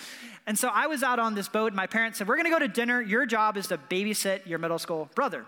[0.45, 2.51] and so I was out on this boat, and my parents said, We're going to
[2.51, 3.01] go to dinner.
[3.01, 5.47] Your job is to babysit your middle school brother.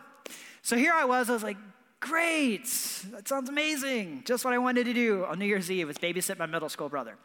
[0.65, 1.57] So here I was, I was like,
[2.05, 2.65] Great.
[3.11, 4.21] That sounds amazing.
[4.25, 6.87] Just what I wanted to do on New Year's Eve was babysit my middle school
[6.87, 7.17] brother.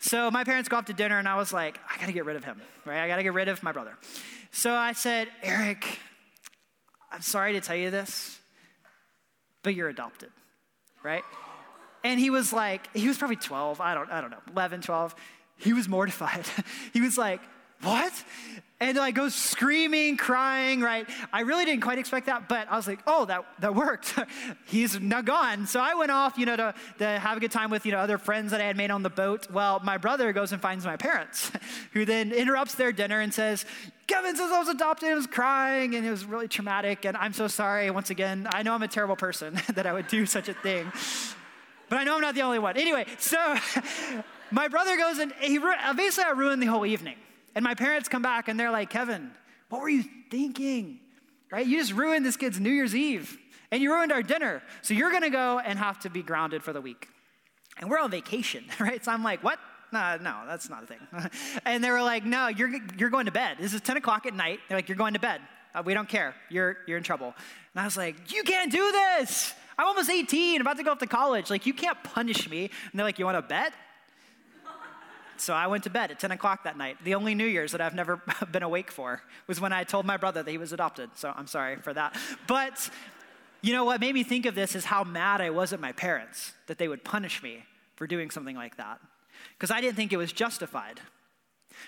[0.00, 2.24] So my parents go off to dinner, and I was like, I got to get
[2.24, 2.98] rid of him, right?
[2.98, 3.96] I got to get rid of my brother.
[4.50, 6.00] So I said, Eric,
[7.12, 8.40] I'm sorry to tell you this,
[9.62, 10.30] but you're adopted,
[11.04, 11.22] right?
[12.02, 15.14] And he was like, he was probably 12, I don't, I don't know, 11, 12.
[15.58, 16.44] He was mortified.
[16.92, 17.40] he was like,
[17.82, 18.12] what?
[18.80, 21.08] And like goes screaming, crying, right?
[21.32, 24.14] I really didn't quite expect that, but I was like, oh, that, that worked.
[24.66, 25.66] He's now gone.
[25.66, 27.98] So I went off, you know, to, to have a good time with, you know,
[27.98, 29.50] other friends that I had made on the boat.
[29.50, 31.52] Well, my brother goes and finds my parents,
[31.92, 33.64] who then interrupts their dinner and says,
[34.06, 37.04] Kevin says I was adopted and was crying and it was really traumatic.
[37.04, 37.90] And I'm so sorry.
[37.90, 40.92] Once again, I know I'm a terrible person that I would do such a thing.
[41.88, 42.76] But I know I'm not the only one.
[42.76, 43.56] Anyway, so
[44.50, 45.58] my brother goes and he
[45.96, 47.16] basically I ruined the whole evening.
[47.54, 49.30] And my parents come back and they're like, Kevin,
[49.68, 51.00] what were you thinking?
[51.50, 51.66] Right?
[51.66, 53.38] You just ruined this kid's New Year's Eve
[53.70, 54.62] and you ruined our dinner.
[54.82, 57.08] So you're going to go and have to be grounded for the week.
[57.78, 59.04] And we're on vacation, right?
[59.04, 59.58] So I'm like, what?
[59.92, 60.98] No, no, that's not a thing.
[61.64, 63.58] and they were like, no, you're, you're going to bed.
[63.60, 64.58] This is 10 o'clock at night.
[64.68, 65.40] They're like, you're going to bed.
[65.74, 66.34] Uh, we don't care.
[66.50, 67.34] You're, you're in trouble.
[67.74, 69.54] And I was like, you can't do this.
[69.78, 71.50] I'm almost 18, about to go off to college.
[71.50, 72.70] Like, you can't punish me.
[72.90, 73.72] And they're like, you want to bet?
[75.44, 76.96] So I went to bed at 10 o'clock that night.
[77.04, 80.16] The only New Year's that I've never been awake for was when I told my
[80.16, 81.10] brother that he was adopted.
[81.16, 82.16] So I'm sorry for that.
[82.46, 82.88] But
[83.60, 85.92] you know what made me think of this is how mad I was at my
[85.92, 87.62] parents that they would punish me
[87.94, 89.00] for doing something like that.
[89.58, 90.98] Because I didn't think it was justified.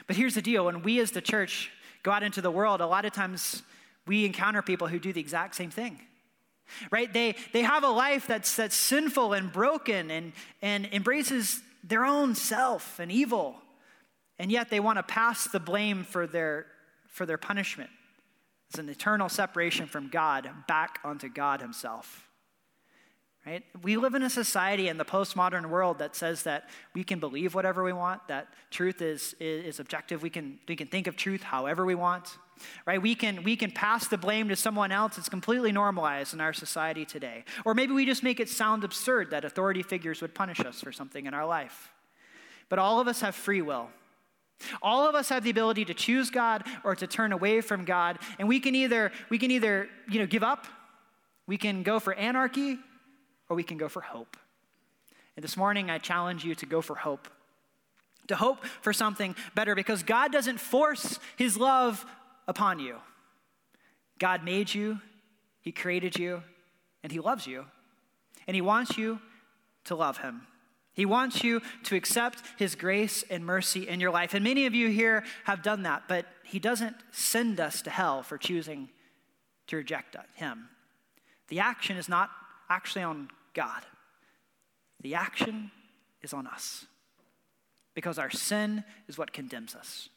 [0.07, 1.71] But here's the deal when we as the church
[2.03, 3.63] go out into the world, a lot of times
[4.07, 5.99] we encounter people who do the exact same thing
[6.91, 12.05] right they they have a life that's that's sinful and broken and and embraces their
[12.05, 13.57] own self and evil,
[14.39, 16.67] and yet they want to pass the blame for their,
[17.07, 17.91] for their punishment.
[18.69, 22.29] It's an eternal separation from God back onto God Himself.
[23.47, 23.63] Right?
[23.83, 27.55] We live in a society in the postmodern world that says that we can believe
[27.55, 30.21] whatever we want, that truth is, is, is objective.
[30.21, 32.39] We can, we can think of truth however we want.
[32.87, 33.01] Right?
[33.01, 35.19] We can, we can pass the blame to someone else.
[35.19, 37.45] It's completely normalized in our society today.
[37.65, 40.93] Or maybe we just make it sound absurd that authority figures would punish us for
[40.93, 41.91] something in our life.
[42.69, 43.91] But all of us have free will.
[44.83, 48.19] All of us have the ability to choose God or to turn away from God,
[48.39, 50.67] and we can either we can either, you know, give up,
[51.47, 52.79] we can go for anarchy,
[53.49, 54.37] or we can go for hope.
[55.37, 57.29] And this morning I challenge you to go for hope.
[58.29, 62.05] To hope for something better because God doesn't force his love
[62.49, 62.97] upon you.
[64.19, 65.01] God made you,
[65.61, 66.43] he created you,
[67.03, 67.67] and he loves you.
[68.47, 69.21] And he wants you
[69.85, 70.47] to love him.
[70.97, 74.33] He wants you to accept His grace and mercy in your life.
[74.33, 78.23] And many of you here have done that, but He doesn't send us to hell
[78.23, 78.89] for choosing
[79.67, 80.71] to reject Him.
[81.49, 82.31] The action is not
[82.71, 83.83] actually on God,
[85.03, 85.71] the action
[86.23, 86.87] is on us
[87.95, 90.09] because our sin is what condemns us.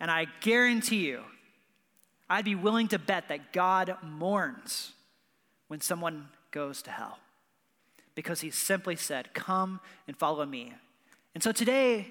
[0.00, 1.20] And I guarantee you,
[2.30, 4.92] I'd be willing to bet that God mourns
[5.66, 7.18] when someone goes to hell
[8.14, 10.72] because he simply said, Come and follow me.
[11.34, 12.06] And so today,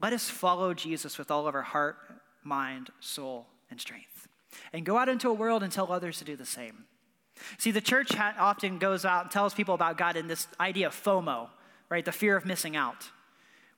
[0.00, 1.96] let us follow Jesus with all of our heart,
[2.42, 4.28] mind, soul, and strength.
[4.72, 6.84] And go out into a world and tell others to do the same.
[7.58, 10.94] See, the church often goes out and tells people about God in this idea of
[10.94, 11.48] FOMO,
[11.88, 12.04] right?
[12.04, 13.10] The fear of missing out.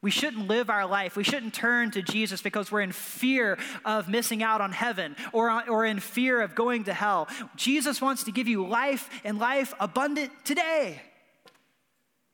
[0.06, 1.16] We shouldn't live our life.
[1.16, 5.68] We shouldn't turn to Jesus because we're in fear of missing out on heaven or,
[5.68, 7.26] or in fear of going to hell.
[7.56, 11.02] Jesus wants to give you life and life abundant today.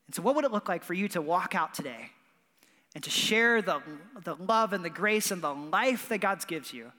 [0.06, 2.10] And so, what would it look like for you to walk out today
[2.94, 3.80] and to share the,
[4.22, 6.92] the love and the grace and the life that God gives you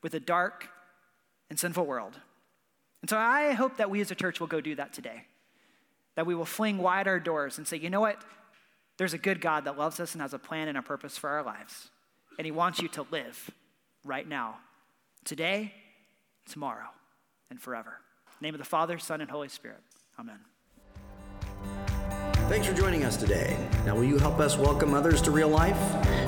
[0.00, 0.68] with a dark
[1.48, 2.16] and sinful world?
[3.02, 5.24] And so, I hope that we as a church will go do that today.
[6.14, 8.22] That we will fling wide our doors and say, you know what?
[9.00, 11.30] There's a good God that loves us and has a plan and a purpose for
[11.30, 11.88] our lives.
[12.36, 13.50] And He wants you to live
[14.04, 14.58] right now,
[15.24, 15.72] today,
[16.46, 16.88] tomorrow,
[17.48, 17.94] and forever.
[18.42, 19.80] name of the Father, Son, and Holy Spirit.
[20.18, 20.40] Amen.
[22.50, 23.56] Thanks for joining us today.
[23.86, 25.78] Now, will you help us welcome others to real life?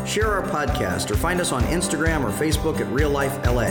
[0.08, 3.68] Share our podcast or find us on Instagram or Facebook at Real Life LA.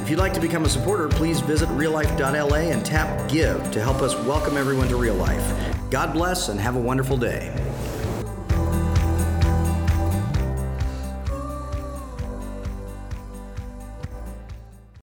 [0.00, 4.00] If you'd like to become a supporter, please visit reallife.la and tap Give to help
[4.00, 5.44] us welcome everyone to real life.
[5.90, 7.52] God bless and have a wonderful day.